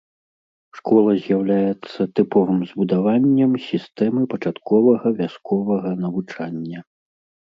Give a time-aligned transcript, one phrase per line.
[0.77, 6.79] Школа з'яўляецца тыповым збудаваннем сістэмы пачатковага вясковага навучання.